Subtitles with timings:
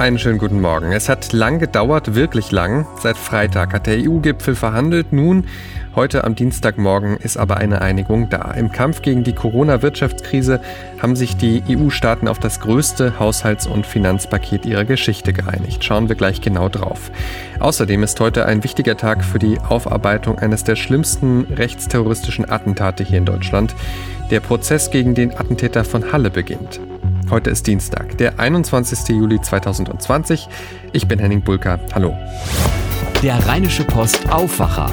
[0.00, 0.92] Einen schönen guten Morgen.
[0.92, 2.86] Es hat lang gedauert, wirklich lang.
[3.02, 5.12] Seit Freitag hat der EU-Gipfel verhandelt.
[5.12, 5.44] Nun,
[5.94, 8.52] heute am Dienstagmorgen, ist aber eine Einigung da.
[8.52, 10.62] Im Kampf gegen die Corona-Wirtschaftskrise
[11.02, 15.84] haben sich die EU-Staaten auf das größte Haushalts- und Finanzpaket ihrer Geschichte geeinigt.
[15.84, 17.10] Schauen wir gleich genau drauf.
[17.58, 23.18] Außerdem ist heute ein wichtiger Tag für die Aufarbeitung eines der schlimmsten rechtsterroristischen Attentate hier
[23.18, 23.74] in Deutschland.
[24.30, 26.80] Der Prozess gegen den Attentäter von Halle beginnt.
[27.30, 29.08] Heute ist Dienstag, der 21.
[29.10, 30.48] Juli 2020.
[30.92, 31.78] Ich bin Henning Bulka.
[31.94, 32.16] Hallo.
[33.22, 34.90] Der Rheinische Post Aufwacher.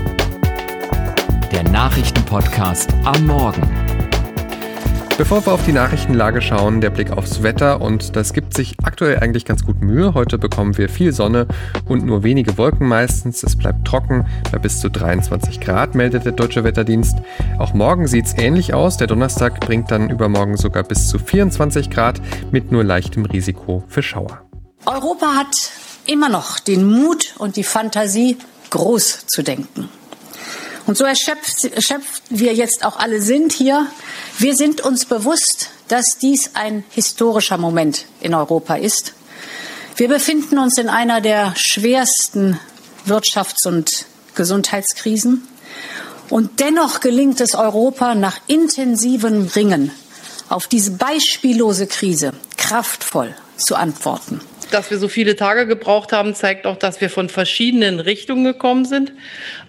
[1.52, 3.77] Der Nachrichtenpodcast am Morgen.
[5.18, 9.18] Bevor wir auf die Nachrichtenlage schauen, der Blick aufs Wetter und das gibt sich aktuell
[9.18, 10.14] eigentlich ganz gut Mühe.
[10.14, 11.48] Heute bekommen wir viel Sonne
[11.88, 13.42] und nur wenige Wolken meistens.
[13.42, 17.18] Es bleibt trocken bei bis zu 23 Grad, meldet der Deutsche Wetterdienst.
[17.58, 18.98] Auch morgen sieht es ähnlich aus.
[18.98, 24.04] Der Donnerstag bringt dann übermorgen sogar bis zu 24 Grad mit nur leichtem Risiko für
[24.04, 24.44] Schauer.
[24.86, 25.72] Europa hat
[26.06, 28.38] immer noch den Mut und die Fantasie,
[28.70, 29.90] groß zu denken.
[30.88, 33.88] Und so erschöpft, erschöpft wir jetzt auch alle sind hier.
[34.40, 39.14] Wir sind uns bewusst, dass dies ein historischer Moment in Europa ist.
[39.98, 42.58] Wir befinden uns in einer der schwersten
[43.06, 45.46] Wirtschafts- und Gesundheitskrisen.
[46.30, 49.92] Und dennoch gelingt es Europa nach intensivem Ringen
[50.48, 54.40] auf diese beispiellose Krise kraftvoll zu antworten.
[54.72, 58.86] Dass wir so viele Tage gebraucht haben, zeigt auch, dass wir von verschiedenen Richtungen gekommen
[58.86, 59.14] sind.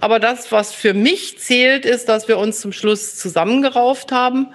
[0.01, 4.49] Aber das, was für mich zählt, ist, dass wir uns zum Schluss zusammengerauft haben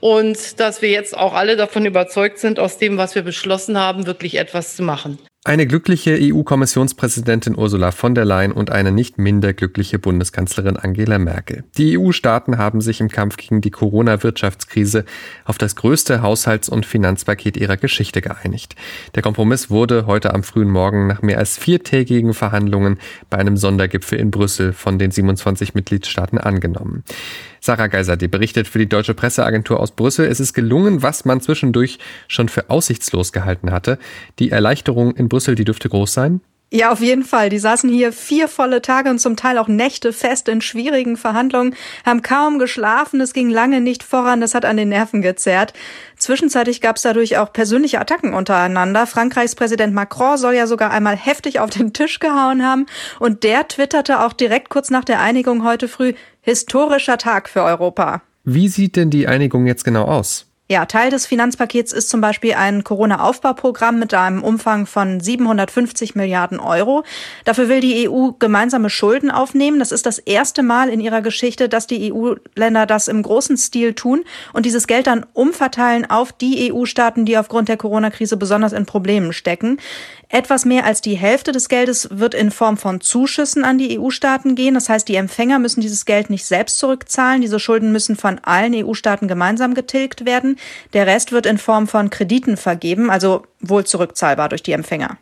[0.00, 4.06] und dass wir jetzt auch alle davon überzeugt sind, aus dem, was wir beschlossen haben,
[4.06, 5.18] wirklich etwas zu machen.
[5.44, 11.62] Eine glückliche EU-Kommissionspräsidentin Ursula von der Leyen und eine nicht minder glückliche Bundeskanzlerin Angela Merkel.
[11.78, 15.04] Die EU-Staaten haben sich im Kampf gegen die Corona-Wirtschaftskrise
[15.44, 18.74] auf das größte Haushalts- und Finanzpaket ihrer Geschichte geeinigt.
[19.14, 22.98] Der Kompromiss wurde heute am frühen Morgen nach mehr als viertägigen Verhandlungen
[23.30, 27.04] bei einem Sondergipfel in Brüssel von den 27 Mitgliedstaaten angenommen.
[27.68, 30.24] Sarah Geiser, die berichtet für die Deutsche Presseagentur aus Brüssel.
[30.24, 33.98] Es ist gelungen, was man zwischendurch schon für aussichtslos gehalten hatte.
[34.38, 36.40] Die Erleichterung in Brüssel, die dürfte groß sein.
[36.70, 37.48] Ja, auf jeden Fall.
[37.48, 41.74] Die saßen hier vier volle Tage und zum Teil auch Nächte fest in schwierigen Verhandlungen,
[42.04, 45.72] haben kaum geschlafen, es ging lange nicht voran, das hat an den Nerven gezerrt.
[46.18, 49.06] Zwischenzeitlich gab es dadurch auch persönliche Attacken untereinander.
[49.06, 52.84] Frankreichs Präsident Macron soll ja sogar einmal heftig auf den Tisch gehauen haben
[53.18, 56.12] und der twitterte auch direkt kurz nach der Einigung heute früh,
[56.42, 58.20] historischer Tag für Europa.
[58.44, 60.47] Wie sieht denn die Einigung jetzt genau aus?
[60.70, 66.60] Ja, Teil des Finanzpakets ist zum Beispiel ein Corona-Aufbauprogramm mit einem Umfang von 750 Milliarden
[66.60, 67.04] Euro.
[67.46, 69.78] Dafür will die EU gemeinsame Schulden aufnehmen.
[69.78, 73.94] Das ist das erste Mal in ihrer Geschichte, dass die EU-Länder das im großen Stil
[73.94, 78.84] tun und dieses Geld dann umverteilen auf die EU-Staaten, die aufgrund der Corona-Krise besonders in
[78.84, 79.78] Problemen stecken.
[80.30, 84.56] Etwas mehr als die Hälfte des Geldes wird in Form von Zuschüssen an die EU-Staaten
[84.56, 84.74] gehen.
[84.74, 87.40] Das heißt, die Empfänger müssen dieses Geld nicht selbst zurückzahlen.
[87.40, 90.56] Diese Schulden müssen von allen EU-Staaten gemeinsam getilgt werden.
[90.92, 95.16] Der Rest wird in Form von Krediten vergeben, also wohl zurückzahlbar durch die Empfänger.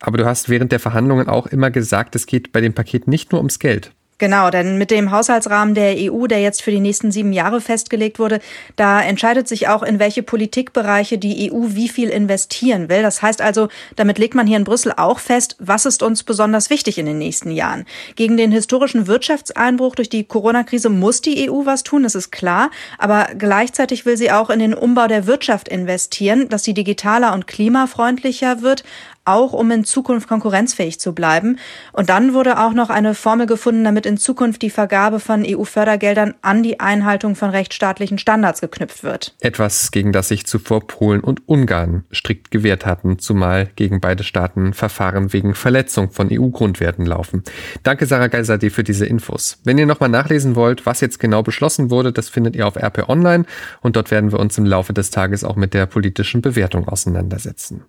[0.00, 3.32] Aber du hast während der Verhandlungen auch immer gesagt, es geht bei dem Paket nicht
[3.32, 3.90] nur ums Geld.
[4.18, 8.20] Genau, denn mit dem Haushaltsrahmen der EU, der jetzt für die nächsten sieben Jahre festgelegt
[8.20, 8.38] wurde,
[8.76, 13.02] da entscheidet sich auch, in welche Politikbereiche die EU wie viel investieren will.
[13.02, 16.70] Das heißt also, damit legt man hier in Brüssel auch fest, was ist uns besonders
[16.70, 17.86] wichtig in den nächsten Jahren.
[18.14, 22.70] Gegen den historischen Wirtschaftseinbruch durch die Corona-Krise muss die EU was tun, das ist klar.
[22.98, 27.48] Aber gleichzeitig will sie auch in den Umbau der Wirtschaft investieren, dass sie digitaler und
[27.48, 28.84] klimafreundlicher wird
[29.24, 31.58] auch um in Zukunft konkurrenzfähig zu bleiben.
[31.92, 36.34] Und dann wurde auch noch eine Formel gefunden, damit in Zukunft die Vergabe von EU-Fördergeldern
[36.42, 39.34] an die Einhaltung von rechtsstaatlichen Standards geknüpft wird.
[39.40, 44.74] Etwas, gegen das sich zuvor Polen und Ungarn strikt gewehrt hatten, zumal gegen beide Staaten
[44.74, 47.42] Verfahren wegen Verletzung von EU-Grundwerten laufen.
[47.82, 49.58] Danke Sarah Geiserde für diese Infos.
[49.64, 53.08] Wenn ihr nochmal nachlesen wollt, was jetzt genau beschlossen wurde, das findet ihr auf RP
[53.08, 53.44] Online
[53.80, 57.84] und dort werden wir uns im Laufe des Tages auch mit der politischen Bewertung auseinandersetzen.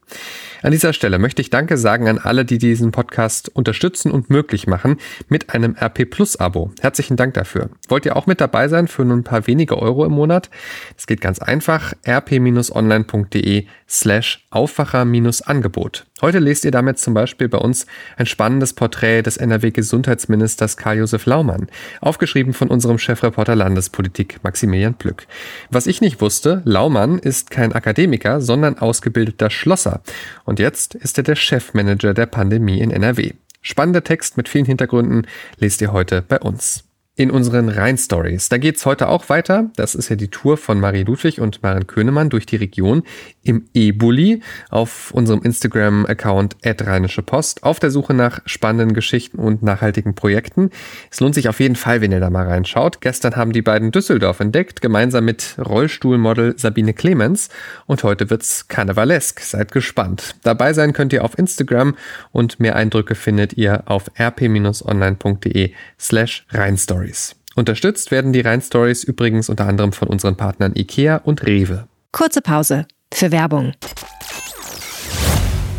[0.61, 4.67] An dieser Stelle möchte ich Danke sagen an alle, die diesen Podcast unterstützen und möglich
[4.67, 6.69] machen mit einem RP Plus Abo.
[6.81, 7.71] Herzlichen Dank dafür.
[7.87, 10.51] Wollt ihr auch mit dabei sein für nur ein paar wenige Euro im Monat?
[10.95, 11.93] Es geht ganz einfach.
[12.07, 16.05] rp-online.de slash Aufwacher-Angebot.
[16.21, 17.85] Heute lest ihr damit zum Beispiel bei uns
[18.15, 21.67] ein spannendes Porträt des NRW-Gesundheitsministers Karl-Josef Laumann,
[21.99, 25.27] aufgeschrieben von unserem Chefreporter Landespolitik Maximilian Plück.
[25.71, 30.01] Was ich nicht wusste, Laumann ist kein Akademiker, sondern ausgebildeter Schlosser.
[30.45, 33.31] Und jetzt ist er der Chefmanager der Pandemie in NRW.
[33.61, 35.27] Spannender Text mit vielen Hintergründen
[35.57, 36.83] lest ihr heute bei uns.
[37.17, 38.49] In unseren Rhein-Stories.
[38.49, 39.69] Da geht's heute auch weiter.
[39.77, 43.03] Das ist ja die Tour von Marie Ludwig und Maren Könemann durch die Region
[43.41, 50.13] im Eboli auf unserem Instagram-Account Rheinische Post auf der Suche nach spannenden Geschichten und nachhaltigen
[50.13, 50.71] Projekten.
[51.09, 52.99] Es lohnt sich auf jeden Fall, wenn ihr da mal reinschaut.
[52.99, 57.49] Gestern haben die beiden Düsseldorf entdeckt, gemeinsam mit Rollstuhlmodel Sabine Clemens
[57.85, 59.39] und heute wird's karnevalesk.
[59.39, 60.35] Seid gespannt.
[60.43, 61.95] Dabei sein könnt ihr auf Instagram
[62.33, 67.04] und mehr Eindrücke findet ihr auf rp-online.de slash Rheinstories.
[67.05, 67.35] Stories.
[67.55, 71.87] Unterstützt werden die Rhein Stories übrigens unter anderem von unseren Partnern IKEA und Rewe.
[72.11, 73.73] Kurze Pause für Werbung.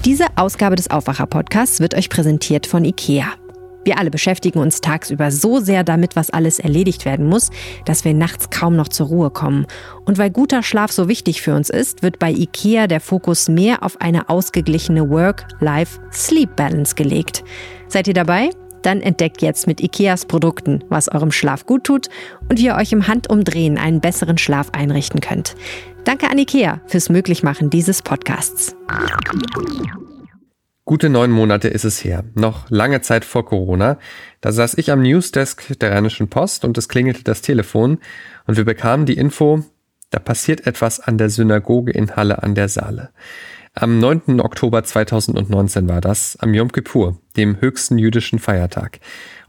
[0.04, 3.26] Diese Ausgabe des Aufwacher-Podcasts wird euch präsentiert von IKEA.
[3.84, 7.50] Wir alle beschäftigen uns tagsüber so sehr damit, was alles erledigt werden muss,
[7.84, 9.66] dass wir nachts kaum noch zur Ruhe kommen.
[10.04, 13.82] Und weil guter Schlaf so wichtig für uns ist, wird bei IKEA der Fokus mehr
[13.82, 17.44] auf eine ausgeglichene Work-Life-Sleep-Balance gelegt.
[17.88, 18.50] Seid ihr dabei?
[18.86, 22.06] Dann entdeckt jetzt mit IKEAs Produkten, was eurem Schlaf gut tut
[22.48, 25.56] und wie ihr euch im Handumdrehen einen besseren Schlaf einrichten könnt.
[26.04, 28.76] Danke an IKEA fürs Möglichmachen dieses Podcasts.
[30.84, 33.98] Gute neun Monate ist es her, noch lange Zeit vor Corona.
[34.40, 37.98] Da saß ich am Newsdesk der Rheinischen Post und es klingelte das Telefon
[38.46, 39.64] und wir bekamen die Info,
[40.10, 43.10] da passiert etwas an der Synagoge in Halle an der Saale.
[43.78, 44.40] Am 9.
[44.40, 49.00] Oktober 2019 war das, am Yom Kippur, dem höchsten jüdischen Feiertag.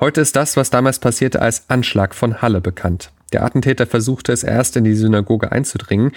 [0.02, 3.14] Heute ist das, was damals passierte, als Anschlag von Halle bekannt.
[3.32, 6.12] Der Attentäter versuchte es erst in die Synagoge einzudringen,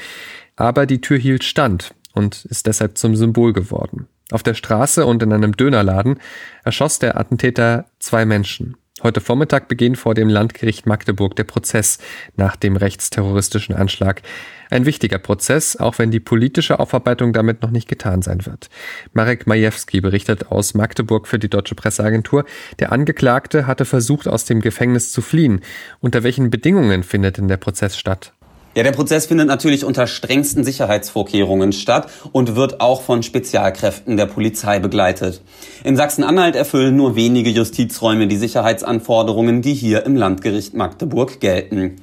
[0.57, 4.09] aber die Tür hielt stand und ist deshalb zum Symbol geworden.
[4.33, 6.19] Auf der Straße und in einem Dönerladen
[6.65, 8.77] erschoss der Attentäter zwei Menschen.
[9.03, 11.99] Heute Vormittag beginnt vor dem Landgericht Magdeburg der Prozess
[12.37, 14.21] nach dem rechtsterroristischen Anschlag.
[14.69, 18.69] Ein wichtiger Prozess, auch wenn die politische Aufarbeitung damit noch nicht getan sein wird.
[19.15, 22.45] Marek Majewski berichtet aus Magdeburg für die Deutsche Presseagentur,
[22.79, 25.63] der Angeklagte hatte versucht, aus dem Gefängnis zu fliehen.
[26.01, 28.35] Unter welchen Bedingungen findet denn der Prozess statt?
[28.77, 34.27] Ja, der Prozess findet natürlich unter strengsten Sicherheitsvorkehrungen statt und wird auch von Spezialkräften der
[34.27, 35.43] Polizei begleitet.
[35.83, 41.97] In Sachsen-Anhalt erfüllen nur wenige Justizräume die Sicherheitsanforderungen, die hier im Landgericht Magdeburg gelten.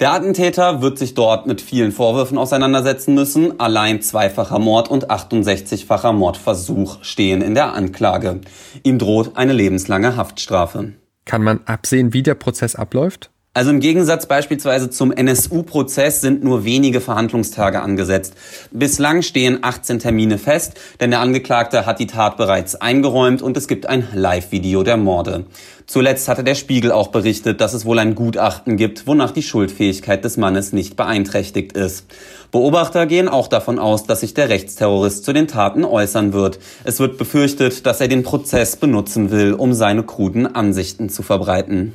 [0.00, 3.60] Der Attentäter wird sich dort mit vielen Vorwürfen auseinandersetzen müssen.
[3.60, 8.40] Allein zweifacher Mord und 68-facher Mordversuch stehen in der Anklage.
[8.82, 10.94] Ihm droht eine lebenslange Haftstrafe.
[11.26, 13.30] Kann man absehen, wie der Prozess abläuft?
[13.54, 18.34] Also im Gegensatz beispielsweise zum NSU-Prozess sind nur wenige Verhandlungstage angesetzt.
[18.70, 23.66] Bislang stehen 18 Termine fest, denn der Angeklagte hat die Tat bereits eingeräumt und es
[23.66, 25.46] gibt ein Live-Video der Morde.
[25.88, 30.22] Zuletzt hatte der Spiegel auch berichtet, dass es wohl ein Gutachten gibt, wonach die Schuldfähigkeit
[30.22, 32.06] des Mannes nicht beeinträchtigt ist.
[32.52, 36.60] Beobachter gehen auch davon aus, dass sich der Rechtsterrorist zu den Taten äußern wird.
[36.84, 41.94] Es wird befürchtet, dass er den Prozess benutzen will, um seine kruden Ansichten zu verbreiten.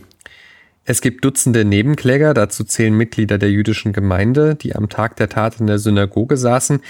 [0.86, 5.62] Es gibt Dutzende Nebenkläger, dazu zählen Mitglieder der jüdischen Gemeinde, die am Tag der Tat
[5.62, 6.82] in der Synagoge saßen,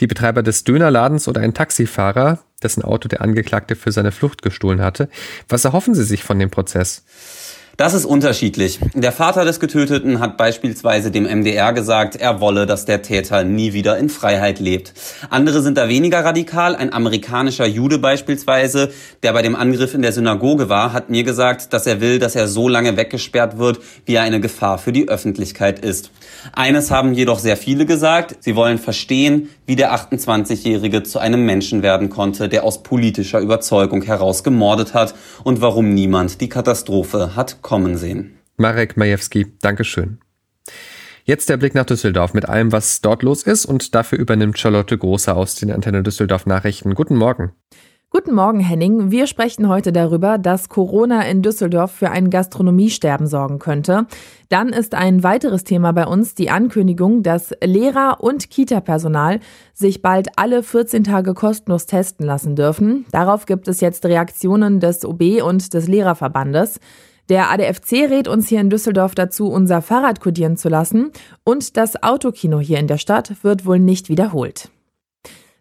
[0.00, 4.80] die Betreiber des Dönerladens oder ein Taxifahrer, dessen Auto der Angeklagte für seine Flucht gestohlen
[4.80, 5.10] hatte.
[5.46, 7.04] Was erhoffen Sie sich von dem Prozess?
[7.76, 8.78] Das ist unterschiedlich.
[8.94, 13.72] Der Vater des Getöteten hat beispielsweise dem MDR gesagt, er wolle, dass der Täter nie
[13.72, 14.92] wieder in Freiheit lebt.
[15.28, 16.76] Andere sind da weniger radikal.
[16.76, 18.92] Ein amerikanischer Jude beispielsweise,
[19.24, 22.36] der bei dem Angriff in der Synagoge war, hat mir gesagt, dass er will, dass
[22.36, 26.12] er so lange weggesperrt wird, wie er eine Gefahr für die Öffentlichkeit ist.
[26.52, 28.36] Eines haben jedoch sehr viele gesagt.
[28.38, 34.02] Sie wollen verstehen, wie der 28-Jährige zu einem Menschen werden konnte, der aus politischer Überzeugung
[34.02, 38.36] heraus gemordet hat und warum niemand die Katastrophe hat kommen sehen.
[38.56, 40.18] Marek Majewski, Dankeschön.
[41.24, 44.96] Jetzt der Blick nach Düsseldorf mit allem, was dort los ist und dafür übernimmt Charlotte
[44.96, 46.94] Große aus den Antenne Düsseldorf Nachrichten.
[46.94, 47.52] Guten Morgen.
[48.10, 49.10] Guten Morgen, Henning.
[49.10, 54.06] Wir sprechen heute darüber, dass Corona in Düsseldorf für ein Gastronomiesterben sorgen könnte.
[54.50, 59.40] Dann ist ein weiteres Thema bei uns die Ankündigung, dass Lehrer und Kita-Personal
[59.72, 63.04] sich bald alle 14 Tage kostenlos testen lassen dürfen.
[63.10, 66.78] Darauf gibt es jetzt Reaktionen des OB und des Lehrerverbandes.
[67.30, 71.10] Der ADFC rät uns hier in Düsseldorf dazu, unser Fahrrad kodieren zu lassen
[71.42, 74.70] und das Autokino hier in der Stadt wird wohl nicht wiederholt.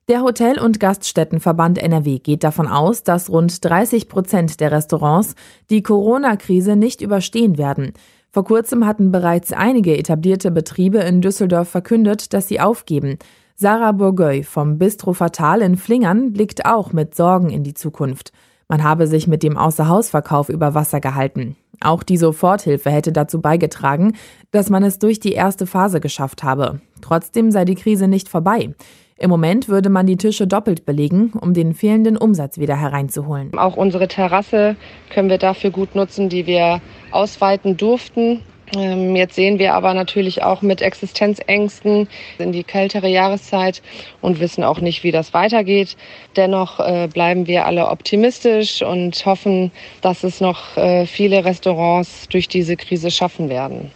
[0.10, 5.36] Der Hotel- und Gaststättenverband NRW geht davon aus, dass rund 30 Prozent der Restaurants
[5.70, 7.94] die Corona-Krise nicht überstehen werden.
[8.30, 13.18] Vor kurzem hatten bereits einige etablierte Betriebe in Düsseldorf verkündet, dass sie aufgeben.
[13.56, 18.34] Sarah Bourgueil vom Bistro Fatal in Flingern blickt auch mit Sorgen in die Zukunft.
[18.74, 21.56] Man habe sich mit dem Außerhausverkauf über Wasser gehalten.
[21.80, 24.16] Auch die Soforthilfe hätte dazu beigetragen,
[24.50, 26.82] dass man es durch die erste Phase geschafft habe.
[27.00, 28.74] Trotzdem sei die Krise nicht vorbei.
[29.20, 33.56] Im Moment würde man die Tische doppelt belegen, um den fehlenden Umsatz wieder hereinzuholen.
[33.56, 34.76] Auch unsere Terrasse
[35.12, 38.42] können wir dafür gut nutzen, die wir ausweiten durften.
[38.76, 42.08] Ähm, jetzt sehen wir aber natürlich auch mit Existenzängsten
[42.40, 43.82] in die kältere Jahreszeit
[44.22, 45.96] und wissen auch nicht, wie das weitergeht.
[46.36, 52.48] Dennoch äh, bleiben wir alle optimistisch und hoffen, dass es noch äh, viele Restaurants durch
[52.48, 53.92] diese Krise schaffen werden.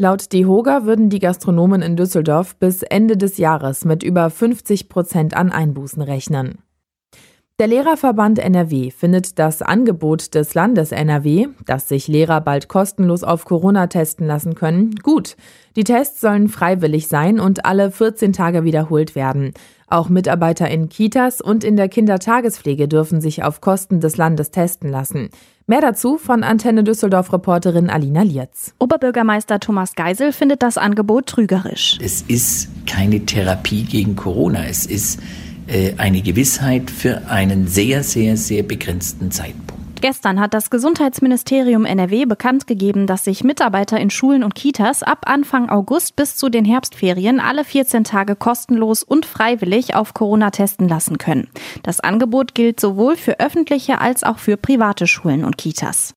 [0.00, 5.34] Laut DEHOGA würden die Gastronomen in Düsseldorf bis Ende des Jahres mit über 50 Prozent
[5.34, 6.58] an Einbußen rechnen.
[7.60, 13.46] Der Lehrerverband NRW findet das Angebot des Landes NRW, dass sich Lehrer bald kostenlos auf
[13.46, 15.34] Corona testen lassen können, gut.
[15.74, 19.54] Die Tests sollen freiwillig sein und alle 14 Tage wiederholt werden.
[19.88, 24.88] Auch Mitarbeiter in Kitas und in der Kindertagespflege dürfen sich auf Kosten des Landes testen
[24.88, 25.30] lassen.
[25.66, 28.72] Mehr dazu von Antenne Düsseldorf-Reporterin Alina Lietz.
[28.78, 31.98] Oberbürgermeister Thomas Geisel findet das Angebot trügerisch.
[32.00, 34.64] Es ist keine Therapie gegen Corona.
[34.64, 35.20] Es ist
[35.98, 39.78] eine Gewissheit für einen sehr, sehr, sehr begrenzten Zeitpunkt.
[40.00, 45.22] Gestern hat das Gesundheitsministerium NRW bekannt gegeben, dass sich Mitarbeiter in Schulen und Kitas ab
[45.26, 50.88] Anfang August bis zu den Herbstferien alle 14 Tage kostenlos und freiwillig auf Corona testen
[50.88, 51.48] lassen können.
[51.82, 56.14] Das Angebot gilt sowohl für öffentliche als auch für private Schulen und Kitas.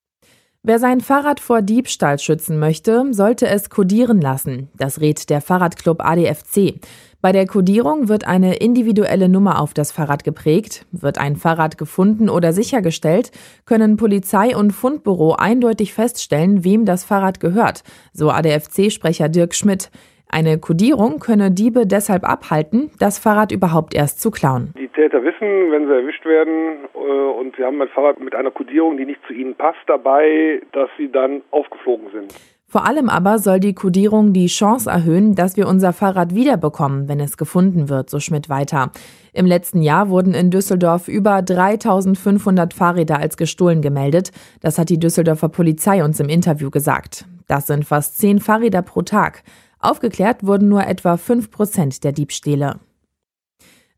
[0.63, 4.69] Wer sein Fahrrad vor Diebstahl schützen möchte, sollte es kodieren lassen.
[4.77, 6.79] Das rät der Fahrradclub ADFC.
[7.21, 10.87] Bei der Kodierung wird eine individuelle Nummer auf das Fahrrad geprägt.
[10.91, 13.29] Wird ein Fahrrad gefunden oder sichergestellt,
[13.67, 19.91] können Polizei und Fundbüro eindeutig feststellen, wem das Fahrrad gehört, so ADFC-Sprecher Dirk Schmidt.
[20.29, 24.73] Eine Kodierung könne Diebe deshalb abhalten, das Fahrrad überhaupt erst zu klauen.
[24.79, 28.49] Die Täter wissen, wenn sie erwischt werden äh, und sie haben ein Fahrrad mit einer
[28.49, 32.33] Kodierung, die nicht zu ihnen passt, dabei, dass sie dann aufgeflogen sind.
[32.71, 37.19] Vor allem aber soll die Kodierung die Chance erhöhen, dass wir unser Fahrrad wiederbekommen, wenn
[37.19, 38.93] es gefunden wird, so Schmidt weiter.
[39.33, 44.31] Im letzten Jahr wurden in Düsseldorf über 3500 Fahrräder als gestohlen gemeldet.
[44.61, 47.25] Das hat die Düsseldorfer Polizei uns im Interview gesagt.
[47.45, 49.43] Das sind fast zehn Fahrräder pro Tag.
[49.79, 52.79] Aufgeklärt wurden nur etwa fünf Prozent der Diebstähle.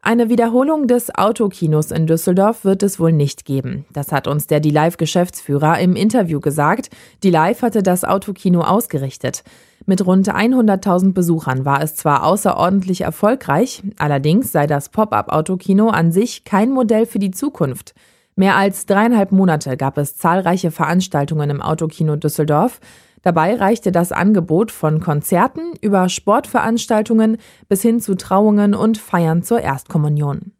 [0.05, 3.85] Eine Wiederholung des Autokinos in Düsseldorf wird es wohl nicht geben.
[3.93, 6.89] Das hat uns der DeLive-Geschäftsführer im Interview gesagt.
[7.23, 9.45] DeLive hatte das Autokino ausgerichtet.
[9.85, 16.43] Mit rund 100.000 Besuchern war es zwar außerordentlich erfolgreich, allerdings sei das Pop-up-Autokino an sich
[16.43, 17.93] kein Modell für die Zukunft.
[18.35, 22.81] Mehr als dreieinhalb Monate gab es zahlreiche Veranstaltungen im Autokino Düsseldorf.
[23.23, 27.37] Dabei reichte das Angebot von Konzerten über Sportveranstaltungen
[27.69, 30.51] bis hin zu Trauungen und Feiern zur Erstkommunion.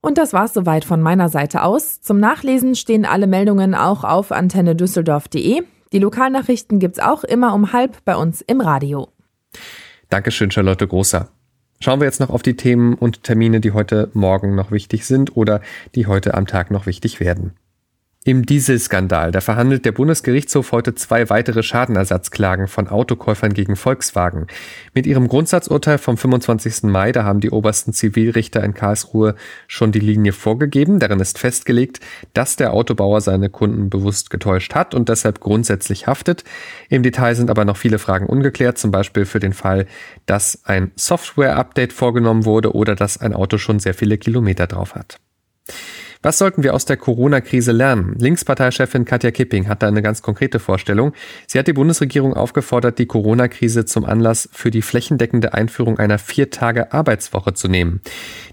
[0.00, 2.00] Und das war's soweit von meiner Seite aus.
[2.00, 5.62] Zum Nachlesen stehen alle Meldungen auch auf antennedüsseldorf.de.
[5.92, 9.08] Die Lokalnachrichten gibt's auch immer um halb bei uns im Radio.
[10.08, 11.28] Dankeschön, Charlotte Großer.
[11.80, 15.36] Schauen wir jetzt noch auf die Themen und Termine, die heute Morgen noch wichtig sind
[15.36, 15.60] oder
[15.94, 17.54] die heute am Tag noch wichtig werden.
[18.24, 24.48] Im Dieselskandal, da verhandelt der Bundesgerichtshof heute zwei weitere Schadenersatzklagen von Autokäufern gegen Volkswagen.
[24.92, 26.82] Mit ihrem Grundsatzurteil vom 25.
[26.82, 29.36] Mai, da haben die obersten Zivilrichter in Karlsruhe
[29.68, 30.98] schon die Linie vorgegeben.
[30.98, 32.00] Darin ist festgelegt,
[32.34, 36.44] dass der Autobauer seine Kunden bewusst getäuscht hat und deshalb grundsätzlich haftet.
[36.90, 39.86] Im Detail sind aber noch viele Fragen ungeklärt, zum Beispiel für den Fall,
[40.26, 45.18] dass ein Software-Update vorgenommen wurde oder dass ein Auto schon sehr viele Kilometer drauf hat.
[46.20, 48.16] Was sollten wir aus der Corona-Krise lernen?
[48.18, 51.12] Linksparteichefin Katja Kipping hat da eine ganz konkrete Vorstellung.
[51.46, 57.54] Sie hat die Bundesregierung aufgefordert, die Corona-Krise zum Anlass für die flächendeckende Einführung einer Vier-Tage-Arbeitswoche
[57.54, 58.00] zu nehmen.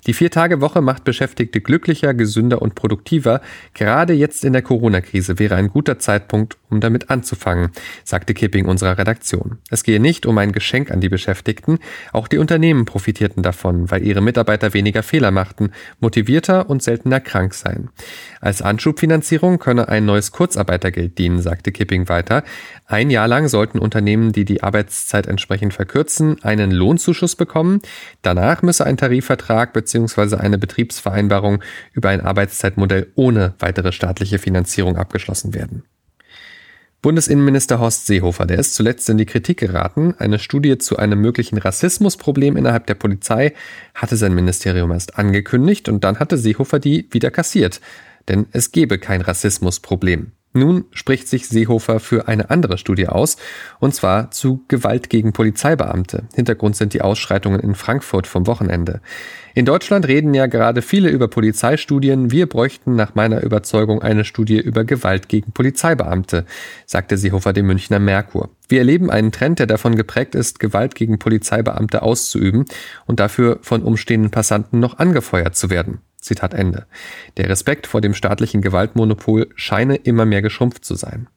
[0.05, 3.41] Die Vier-Tage-Woche macht Beschäftigte glücklicher, gesünder und produktiver.
[3.73, 7.71] Gerade jetzt in der Corona-Krise wäre ein guter Zeitpunkt, um damit anzufangen,
[8.03, 9.57] sagte Kipping unserer Redaktion.
[9.71, 11.79] Es gehe nicht um ein Geschenk an die Beschäftigten.
[12.13, 17.54] Auch die Unternehmen profitierten davon, weil ihre Mitarbeiter weniger Fehler machten, motivierter und seltener krank
[17.55, 17.89] sein.
[18.41, 22.43] Als Anschubfinanzierung könne ein neues Kurzarbeitergeld dienen, sagte Kipping weiter.
[22.85, 27.81] Ein Jahr lang sollten Unternehmen, die die Arbeitszeit entsprechend verkürzen, einen Lohnzuschuss bekommen.
[28.21, 30.35] Danach müsse ein Tarifvertrag bzw.
[30.35, 35.83] eine Betriebsvereinbarung über ein Arbeitszeitmodell ohne weitere staatliche Finanzierung abgeschlossen werden.
[37.05, 40.15] Bundesinnenminister Horst Seehofer, der ist zuletzt in die Kritik geraten.
[40.17, 43.53] Eine Studie zu einem möglichen Rassismusproblem innerhalb der Polizei
[43.93, 47.79] hatte sein Ministerium erst angekündigt und dann hatte Seehofer die wieder kassiert.
[48.27, 50.31] Denn es gebe kein Rassismusproblem.
[50.55, 53.35] Nun spricht sich Seehofer für eine andere Studie aus,
[53.81, 56.23] und zwar zu Gewalt gegen Polizeibeamte.
[56.33, 59.01] Hintergrund sind die Ausschreitungen in Frankfurt vom Wochenende.
[59.53, 62.31] In Deutschland reden ja gerade viele über Polizeistudien.
[62.31, 66.45] Wir bräuchten nach meiner Überzeugung eine Studie über Gewalt gegen Polizeibeamte,
[66.85, 68.49] sagte Seehofer dem Münchner Merkur.
[68.69, 72.63] Wir erleben einen Trend, der davon geprägt ist, Gewalt gegen Polizeibeamte auszuüben
[73.05, 75.99] und dafür von umstehenden Passanten noch angefeuert zu werden.
[76.25, 76.87] Zitat Ende.
[77.37, 81.27] Der Respekt vor dem staatlichen Gewaltmonopol scheine immer mehr geschrumpft zu sein.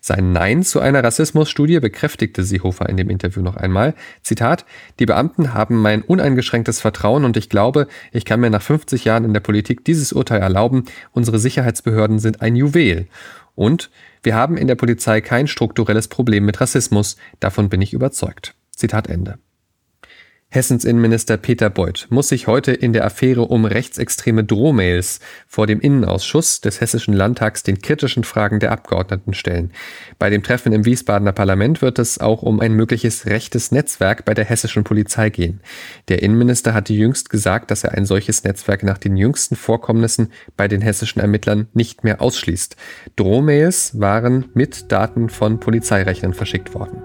[0.00, 3.94] Sein Nein zu einer Rassismusstudie bekräftigte Seehofer in dem Interview noch einmal.
[4.22, 4.64] Zitat,
[4.98, 9.24] die Beamten haben mein uneingeschränktes Vertrauen und ich glaube, ich kann mir nach 50 Jahren
[9.24, 13.06] in der Politik dieses Urteil erlauben, unsere Sicherheitsbehörden sind ein Juwel.
[13.54, 13.90] Und
[14.22, 18.54] wir haben in der Polizei kein strukturelles Problem mit Rassismus, davon bin ich überzeugt.
[18.70, 19.38] Zitat Ende.
[20.50, 25.78] Hessens Innenminister Peter Beuth muss sich heute in der Affäre um rechtsextreme Drohmails vor dem
[25.78, 29.72] Innenausschuss des Hessischen Landtags den kritischen Fragen der Abgeordneten stellen.
[30.18, 34.32] Bei dem Treffen im Wiesbadener Parlament wird es auch um ein mögliches rechtes Netzwerk bei
[34.32, 35.60] der hessischen Polizei gehen.
[36.08, 40.66] Der Innenminister hatte jüngst gesagt, dass er ein solches Netzwerk nach den jüngsten Vorkommnissen bei
[40.66, 42.74] den hessischen Ermittlern nicht mehr ausschließt.
[43.16, 47.02] Drohmails waren mit Daten von Polizeirechnern verschickt worden.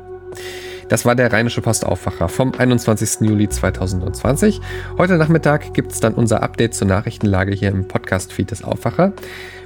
[0.93, 3.21] Das war der Rheinische Postaufwacher vom 21.
[3.21, 4.61] Juli 2020.
[4.95, 9.11] Heute Nachmittag gibt es dann unser Update zur Nachrichtenlage hier im Podcast-Feed des Aufwacher.